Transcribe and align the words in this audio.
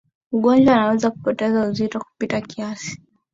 mgonjwa 0.31 0.73
anaweza 0.73 1.11
kupoteza 1.11 1.69
uzito 1.69 1.99
kupita 1.99 2.41
kiasi 2.41 3.01